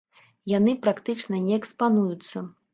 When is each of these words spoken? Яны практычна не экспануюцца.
Яны 0.53 0.71
практычна 0.87 1.43
не 1.45 1.53
экспануюцца. 1.61 2.47